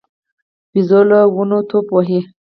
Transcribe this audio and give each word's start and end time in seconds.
بيزو 0.71 1.01
له 1.09 1.19
ونو 1.35 1.57
ټوپ 1.69 1.87
وهي. 1.95 2.19